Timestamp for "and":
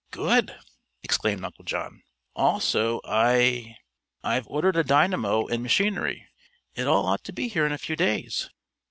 5.45-5.61